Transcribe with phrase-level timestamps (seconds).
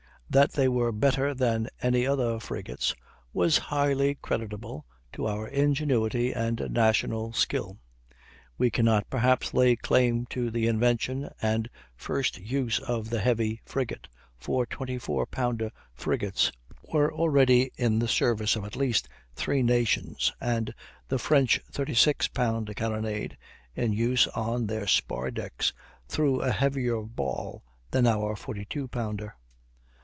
[0.31, 2.95] That they were better than any other frigates
[3.33, 7.79] was highly creditable to our ingenuity and national skill.
[8.57, 14.07] We cannot, perhaps, lay claim to the invention and first use of the heavy frigate,
[14.37, 16.49] for 24 pounder frigates
[16.89, 20.73] were already in the service of at least three nations, and
[21.09, 23.35] the French 36 pound carronnade,
[23.75, 25.73] in use on their spar decks,
[26.07, 29.35] threw a heavier ball than our 42 pounder.